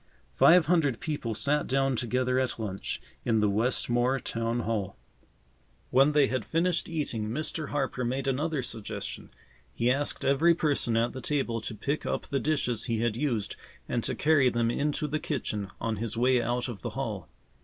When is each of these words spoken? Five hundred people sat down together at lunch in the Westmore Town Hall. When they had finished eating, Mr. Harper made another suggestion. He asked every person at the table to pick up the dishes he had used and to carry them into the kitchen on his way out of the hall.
Five 0.31 0.65
hundred 0.65 0.99
people 0.99 1.35
sat 1.35 1.67
down 1.67 1.95
together 1.95 2.39
at 2.39 2.57
lunch 2.57 2.99
in 3.23 3.39
the 3.39 3.47
Westmore 3.47 4.19
Town 4.19 4.61
Hall. 4.61 4.97
When 5.91 6.13
they 6.13 6.25
had 6.25 6.43
finished 6.43 6.89
eating, 6.89 7.29
Mr. 7.29 7.69
Harper 7.69 8.03
made 8.03 8.27
another 8.27 8.63
suggestion. 8.63 9.29
He 9.71 9.91
asked 9.91 10.25
every 10.25 10.55
person 10.55 10.97
at 10.97 11.13
the 11.13 11.21
table 11.21 11.61
to 11.61 11.75
pick 11.75 12.03
up 12.07 12.23
the 12.25 12.39
dishes 12.39 12.85
he 12.85 13.01
had 13.01 13.15
used 13.15 13.55
and 13.87 14.03
to 14.05 14.15
carry 14.15 14.49
them 14.49 14.71
into 14.71 15.07
the 15.07 15.19
kitchen 15.19 15.69
on 15.79 15.97
his 15.97 16.17
way 16.17 16.41
out 16.41 16.67
of 16.67 16.81
the 16.81 16.89
hall. 16.97 17.29